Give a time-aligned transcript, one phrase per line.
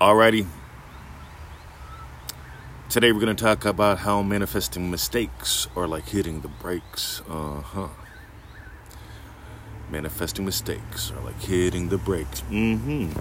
[0.00, 0.46] Alrighty.
[2.88, 7.20] Today we're going to talk about how manifesting mistakes are like hitting the brakes.
[7.28, 7.88] Uh huh.
[9.90, 12.42] Manifesting mistakes are like hitting the brakes.
[12.42, 13.20] Mm hmm.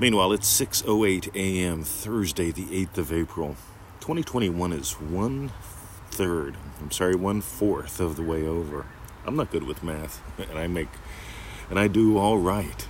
[0.00, 1.84] Meanwhile, it's 6:08 a.m.
[1.84, 3.54] Thursday, the 8th of April.
[4.00, 5.52] 2021 is one
[6.10, 6.56] third.
[6.80, 8.86] I'm sorry, one fourth of the way over.
[9.24, 10.20] I'm not good with math,
[10.50, 10.88] and I make,
[11.70, 12.88] and I do all right.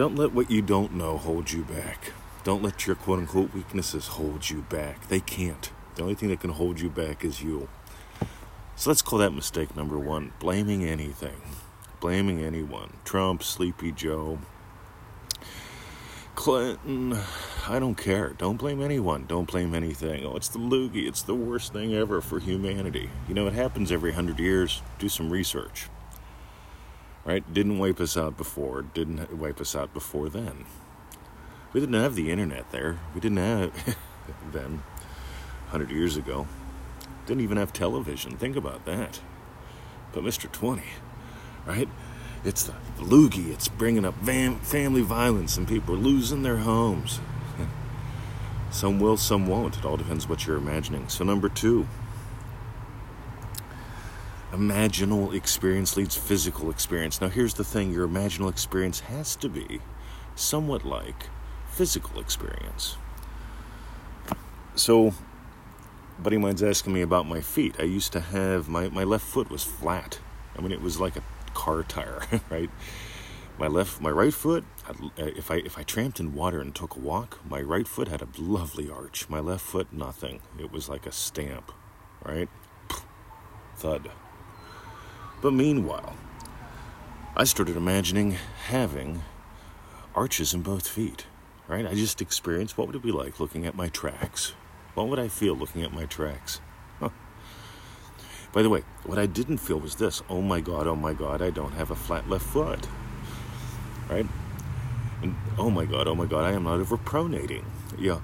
[0.00, 2.12] Don't let what you don't know hold you back.
[2.42, 5.08] Don't let your quote unquote weaknesses hold you back.
[5.08, 5.70] They can't.
[5.94, 7.68] The only thing that can hold you back is you.
[8.76, 11.42] So let's call that mistake number one blaming anything,
[12.00, 12.94] blaming anyone.
[13.04, 14.38] Trump, Sleepy Joe,
[16.34, 17.18] Clinton.
[17.68, 18.30] I don't care.
[18.30, 19.26] Don't blame anyone.
[19.28, 20.24] Don't blame anything.
[20.24, 21.06] Oh, it's the loogie.
[21.06, 23.10] It's the worst thing ever for humanity.
[23.28, 24.80] You know, it happens every hundred years.
[24.98, 25.90] Do some research
[27.24, 27.52] right?
[27.52, 30.64] Didn't wipe us out before, didn't wipe us out before then.
[31.72, 32.98] We didn't have the internet there.
[33.14, 33.96] We didn't have
[34.52, 34.82] then,
[35.70, 36.48] 100 years ago.
[37.26, 38.36] Didn't even have television.
[38.36, 39.20] Think about that.
[40.12, 40.50] But Mr.
[40.50, 40.82] 20,
[41.66, 41.88] right?
[42.44, 43.52] It's the, loogie.
[43.52, 47.20] It's bringing up fam- family violence and people are losing their homes.
[48.70, 49.76] some will, some won't.
[49.76, 51.08] It all depends what you're imagining.
[51.08, 51.86] So, number two,
[54.52, 57.20] imaginal experience leads physical experience.
[57.20, 59.80] Now, here's the thing your imaginal experience has to be
[60.34, 61.26] somewhat like
[61.70, 62.96] physical experience.
[64.74, 65.14] So,
[66.18, 67.76] buddy mine's asking me about my feet.
[67.78, 70.18] I used to have my, my left foot was flat.
[70.56, 71.22] I mean, it was like a
[71.54, 72.70] car tire, right?
[73.58, 74.64] My left, my right foot.
[74.88, 78.08] Uh, if I if I tramped in water and took a walk, my right foot
[78.08, 79.28] had a lovely arch.
[79.28, 80.40] My left foot, nothing.
[80.58, 81.70] It was like a stamp,
[82.24, 82.48] right?
[83.76, 84.10] Thud.
[85.40, 86.16] But meanwhile,
[87.34, 89.22] I started imagining having
[90.14, 91.24] arches in both feet,
[91.66, 91.86] right?
[91.86, 94.52] I just experienced what would it be like looking at my tracks?
[94.94, 96.60] What would I feel looking at my tracks?
[98.52, 101.40] By the way, what I didn't feel was this oh my God, oh my God,
[101.40, 102.86] I don't have a flat left foot,
[104.10, 104.26] right?
[105.22, 107.64] And oh my God, oh my God, I am not overpronating.
[107.98, 108.20] Yeah.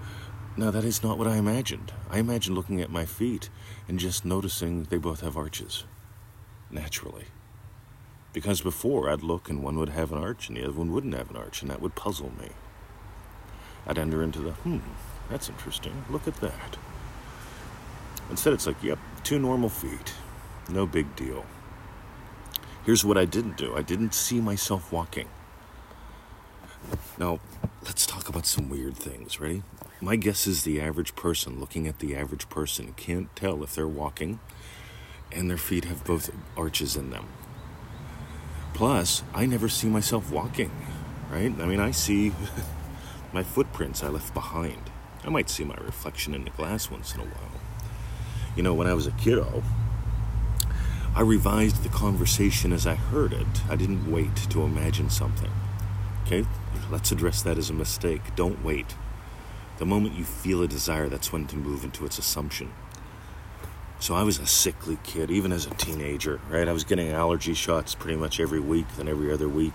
[0.58, 1.92] Now, that is not what I imagined.
[2.10, 3.50] I imagined looking at my feet
[3.88, 5.84] and just noticing they both have arches
[6.70, 7.26] naturally.
[8.32, 11.14] Because before I'd look and one would have an arch and the other one wouldn't
[11.14, 12.50] have an arch, and that would puzzle me.
[13.86, 14.78] I'd enter into the, hmm,
[15.30, 16.04] that's interesting.
[16.10, 16.76] Look at that.
[18.30, 20.12] Instead, it's like, yep, two normal feet.
[20.68, 21.46] No big deal.
[22.84, 25.28] Here's what I didn't do I didn't see myself walking.
[27.18, 27.40] Now,
[27.84, 29.40] let's talk about some weird things.
[29.40, 29.62] Ready?
[30.00, 33.88] My guess is the average person looking at the average person can't tell if they're
[33.88, 34.40] walking
[35.32, 37.26] and their feet have both arches in them.
[38.74, 40.70] Plus, I never see myself walking,
[41.30, 41.52] right?
[41.60, 42.32] I mean, I see
[43.32, 44.90] my footprints I left behind.
[45.24, 47.60] I might see my reflection in the glass once in a while.
[48.54, 49.62] You know, when I was a kiddo,
[51.14, 53.46] I revised the conversation as I heard it.
[53.70, 55.50] I didn't wait to imagine something.
[56.26, 56.44] Okay?
[56.90, 58.36] Let's address that as a mistake.
[58.36, 58.94] Don't wait.
[59.78, 62.72] The moment you feel a desire, that's when to move into its assumption.
[64.06, 66.68] So I was a sickly kid, even as a teenager, right?
[66.68, 69.74] I was getting allergy shots pretty much every week, then every other week.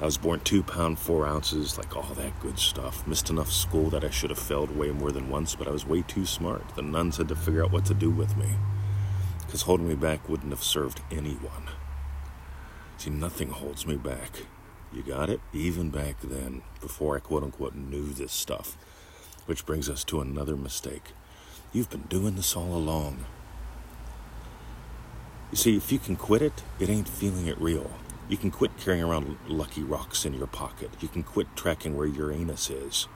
[0.00, 3.06] I was born two pound, four ounces, like all that good stuff.
[3.06, 5.84] Missed enough school that I should have failed way more than once, but I was
[5.84, 6.64] way too smart.
[6.76, 8.48] The nuns had to figure out what to do with me.
[9.44, 11.68] Because holding me back wouldn't have served anyone.
[12.96, 14.46] See, nothing holds me back.
[14.94, 15.42] You got it?
[15.52, 18.78] Even back then, before I quote unquote knew this stuff.
[19.44, 21.12] Which brings us to another mistake.
[21.76, 23.26] You've been doing this all along.
[25.50, 27.90] You see, if you can quit it, it ain't feeling it real.
[28.30, 30.90] You can quit carrying around lucky rocks in your pocket.
[31.00, 33.08] You can quit tracking where Uranus is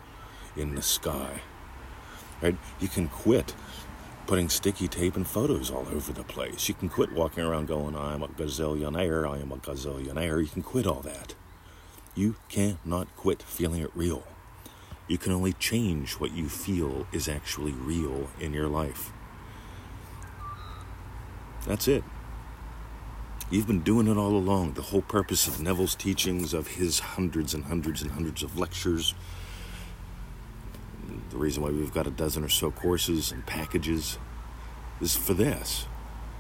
[0.58, 1.40] in the sky.
[2.42, 2.58] Right?
[2.80, 3.54] You can quit
[4.26, 6.68] putting sticky tape and photos all over the place.
[6.68, 10.38] You can quit walking around going, I'm a gazillionaire, I am a gazillionaire.
[10.38, 11.34] You can quit all that.
[12.14, 14.24] You cannot quit feeling it real.
[15.10, 19.12] You can only change what you feel is actually real in your life.
[21.66, 22.04] That's it.
[23.50, 24.74] You've been doing it all along.
[24.74, 29.14] The whole purpose of Neville's teachings, of his hundreds and hundreds and hundreds of lectures,
[31.30, 34.16] the reason why we've got a dozen or so courses and packages
[35.00, 35.86] is for this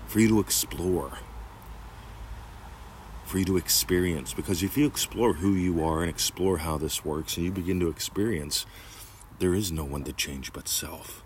[0.06, 1.18] for you to explore
[3.30, 4.34] for you to experience.
[4.34, 7.78] Because if you explore who you are and explore how this works and you begin
[7.78, 8.66] to experience,
[9.38, 11.22] there is no one to change but self.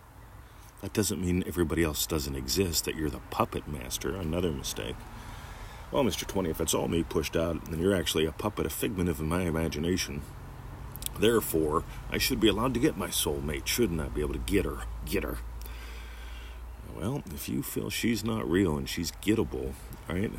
[0.82, 4.14] That doesn't mean everybody else doesn't exist, that you're the puppet master.
[4.14, 4.96] Another mistake.
[5.90, 6.26] Well, Mr.
[6.26, 9.20] 20, if it's all me pushed out, then you're actually a puppet, a figment of
[9.20, 10.20] my imagination.
[11.18, 14.08] Therefore, I should be allowed to get my soulmate, shouldn't I?
[14.08, 15.38] Be able to get her, get her.
[16.94, 19.72] Well, if you feel she's not real and she's gettable,
[20.06, 20.30] right?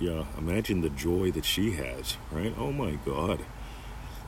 [0.00, 2.54] Yeah, imagine the joy that she has, right?
[2.56, 3.40] Oh my God.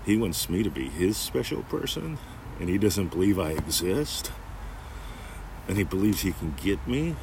[0.04, 2.19] He wants me to be his special person,
[2.60, 4.32] and he doesn't believe I exist,
[5.66, 7.16] and he believes he can get me.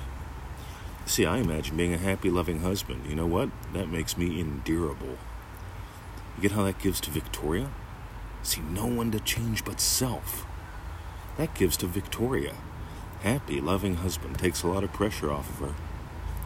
[1.05, 3.05] See, I imagine being a happy, loving husband.
[3.07, 3.49] You know what?
[3.73, 5.19] That makes me endearable.
[6.35, 7.69] You get how that gives to Victoria?
[8.41, 10.47] See, no one to change but self.
[11.37, 12.55] That gives to Victoria.
[13.21, 15.75] Happy, loving husband takes a lot of pressure off of her.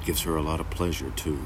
[0.04, 1.40] Gives her a lot of pleasure, too.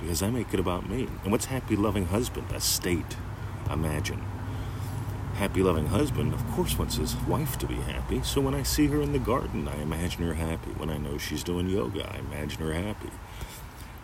[0.00, 1.08] Because I make it about me.
[1.22, 2.50] And what's happy, loving husband?
[2.52, 3.16] A state.
[3.70, 4.22] Imagine.
[5.34, 8.22] Happy, loving husband, of course, wants his wife to be happy.
[8.22, 10.70] So when I see her in the garden, I imagine her happy.
[10.72, 13.10] When I know she's doing yoga, I imagine her happy.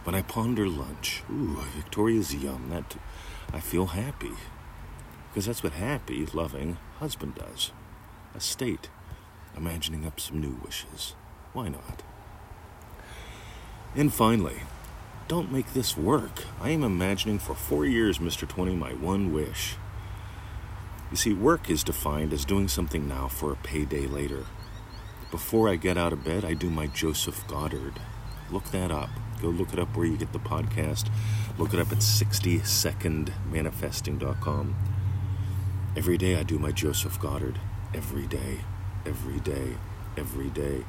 [0.04, 2.96] When I ponder lunch, ooh, Victoria's yum, that
[3.52, 4.32] I feel happy.
[5.28, 7.72] Because that's what happy, loving husband does.
[8.34, 8.88] A state,
[9.56, 11.14] imagining up some new wishes.
[11.52, 12.02] Why not?
[13.94, 14.62] And finally,
[15.28, 16.44] don't make this work.
[16.60, 18.48] I am imagining for four years, Mr.
[18.48, 19.74] 20, my one wish.
[21.10, 24.44] You see, work is defined as doing something now for a payday later.
[25.30, 28.00] Before I get out of bed, I do my Joseph Goddard.
[28.50, 29.10] Look that up.
[29.42, 31.10] Go look it up where you get the podcast.
[31.58, 34.76] Look it up at 60secondmanifesting.com.
[35.96, 37.60] Every day I do my Joseph Goddard.
[37.94, 38.60] Every day,
[39.04, 39.76] every day,
[40.16, 40.84] every day.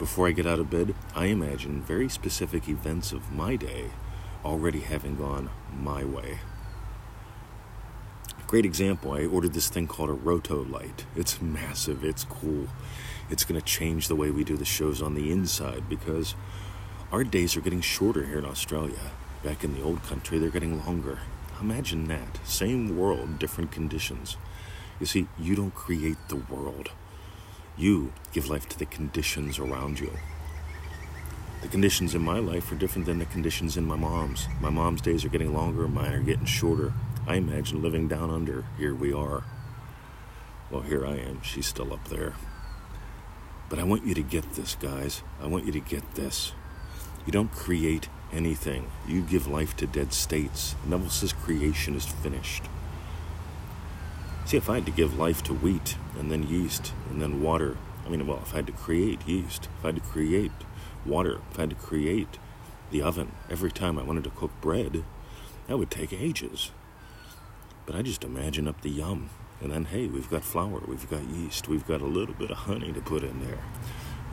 [0.00, 3.90] Before I get out of bed, I imagine very specific events of my day
[4.42, 6.38] already having gone my way.
[8.46, 11.04] Great example, I ordered this thing called a Rotolight.
[11.14, 12.68] It's massive, it's cool.
[13.28, 16.34] It's going to change the way we do the shows on the inside because
[17.12, 19.12] our days are getting shorter here in Australia.
[19.44, 21.18] Back in the old country, they're getting longer.
[21.60, 22.38] Imagine that.
[22.46, 24.38] Same world, different conditions.
[24.98, 26.88] You see, you don't create the world.
[27.76, 30.12] You give life to the conditions around you.
[31.62, 34.48] The conditions in my life are different than the conditions in my mom's.
[34.60, 36.92] My mom's days are getting longer, mine are getting shorter.
[37.26, 38.64] I imagine living down under.
[38.78, 39.44] Here we are.
[40.70, 41.42] Well, here I am.
[41.42, 42.34] She's still up there.
[43.68, 45.22] But I want you to get this, guys.
[45.42, 46.52] I want you to get this.
[47.26, 50.74] You don't create anything, you give life to dead states.
[50.86, 52.64] Neville says creation is finished.
[54.50, 57.76] See, if I had to give life to wheat and then yeast and then water,
[58.04, 60.50] I mean, well, if I had to create yeast, if I had to create
[61.06, 62.36] water, if I had to create
[62.90, 65.04] the oven every time I wanted to cook bread,
[65.68, 66.72] that would take ages.
[67.86, 69.30] But I just imagine up the yum.
[69.60, 72.56] And then, hey, we've got flour, we've got yeast, we've got a little bit of
[72.56, 73.60] honey to put in there.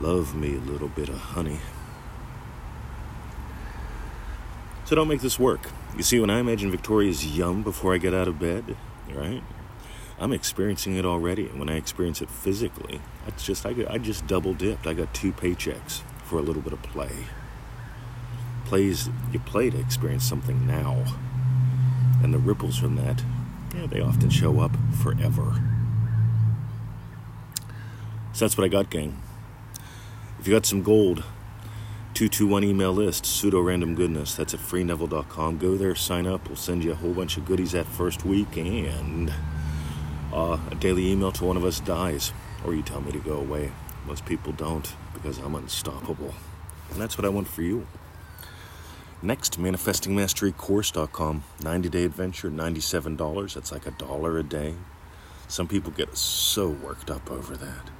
[0.00, 1.60] Love me a little bit of honey.
[4.84, 5.70] So don't make this work.
[5.96, 8.76] You see, when I imagine Victoria's yum before I get out of bed,
[9.14, 9.44] right?
[10.20, 14.26] I'm experiencing it already, and when I experience it physically, it's just I, I just
[14.26, 14.86] double dipped.
[14.86, 17.26] I got two paychecks for a little bit of play.
[18.64, 21.04] Plays you play to experience something now,
[22.22, 23.22] and the ripples from that,
[23.74, 24.72] yeah, they often show up
[25.02, 25.62] forever.
[28.32, 29.22] So that's what I got, gang.
[30.40, 31.24] If you got some gold,
[32.14, 34.34] 221 email list, pseudo random goodness.
[34.34, 35.58] That's at freeneville.com.
[35.58, 36.48] Go there, sign up.
[36.48, 39.32] We'll send you a whole bunch of goodies that first week, and
[40.38, 42.32] uh, a daily email to one of us dies,
[42.64, 43.72] or you tell me to go away.
[44.06, 46.32] Most people don't because I'm unstoppable.
[46.90, 47.86] And that's what I want for you.
[49.20, 51.42] Next, manifestingmasterycourse.com.
[51.62, 53.54] 90 day adventure, $97.
[53.54, 54.74] That's like a dollar a day.
[55.48, 57.90] Some people get so worked up over that.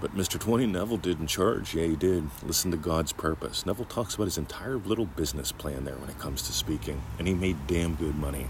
[0.00, 0.38] But Mr.
[0.38, 1.74] 20 Neville didn't charge.
[1.74, 2.28] Yeah, he did.
[2.44, 3.66] Listen to God's purpose.
[3.66, 7.26] Neville talks about his entire little business plan there when it comes to speaking, and
[7.26, 8.48] he made damn good money.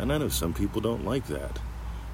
[0.00, 1.58] And I know some people don't like that.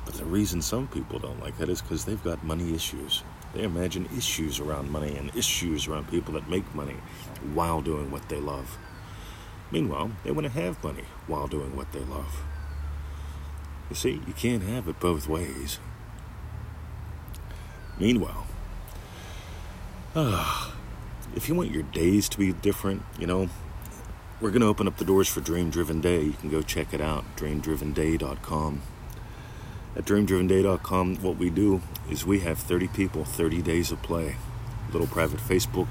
[0.04, 3.22] But the reason some people don't like that is because they've got money issues.
[3.54, 6.96] They imagine issues around money and issues around people that make money
[7.54, 8.76] while doing what they love.
[9.70, 12.42] Meanwhile, they want to have money while doing what they love.
[13.88, 15.78] You see, you can't have it both ways.
[18.00, 18.48] Meanwhile,
[20.16, 20.72] uh,
[21.36, 23.48] if you want your days to be different, you know,
[24.40, 26.22] we're going to open up the doors for Dream Driven Day.
[26.22, 28.82] You can go check it out, dreamdrivenday.com.
[29.96, 34.36] At dreamdrivenday.com, what we do is we have 30 people, 30 days of play.
[34.92, 35.88] Little private Facebook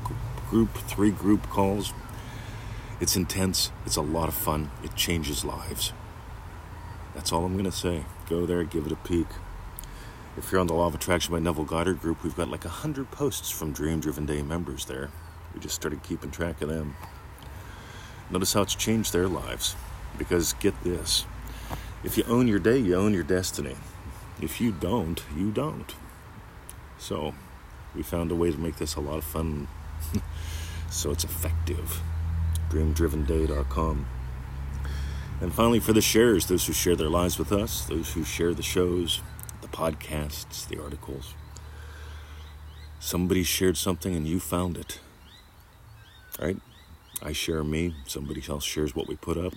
[0.47, 1.91] group, three group calls.
[2.99, 5.91] It's intense, it's a lot of fun, it changes lives.
[7.15, 8.05] That's all I'm going to say.
[8.29, 9.27] Go there, give it a peek.
[10.37, 13.09] If you're on the Law of Attraction by Neville Goddard group, we've got like 100
[13.09, 15.09] posts from Dream Driven Day members there.
[15.53, 16.95] We just started keeping track of them.
[18.29, 19.75] Notice how it's changed their lives.
[20.17, 21.25] Because get this
[22.03, 23.75] If you own your day, you own your destiny.
[24.41, 25.93] If you don't, you don't.
[26.97, 27.33] So,
[27.95, 29.67] we found a way to make this a lot of fun
[30.89, 32.01] so it's effective.
[32.69, 34.05] DreamDrivenDay.com.
[35.41, 38.53] And finally, for the sharers, those who share their lives with us, those who share
[38.53, 39.21] the shows,
[39.61, 41.33] the podcasts, the articles.
[42.99, 44.99] Somebody shared something and you found it.
[46.39, 46.57] Right?
[47.21, 49.53] I share me, somebody else shares what we put up.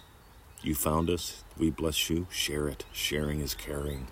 [0.63, 2.27] You found us, we bless you.
[2.31, 2.85] Share it.
[2.93, 4.09] Sharing is caring.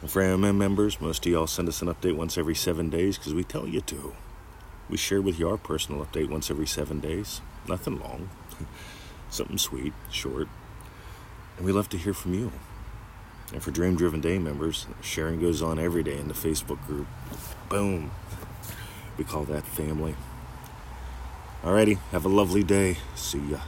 [0.00, 3.16] And for AMM members, most of y'all send us an update once every seven days
[3.16, 4.14] because we tell you to.
[4.88, 7.40] We share with you our personal update once every seven days.
[7.68, 8.30] Nothing long.
[9.30, 10.48] Something sweet, short.
[11.56, 12.52] And we love to hear from you.
[13.52, 17.06] And for Dream Driven Day members, sharing goes on every day in the Facebook group.
[17.68, 18.10] Boom.
[19.16, 20.14] We call that family.
[21.66, 22.96] Alrighty, have a lovely day.
[23.16, 23.58] See ya.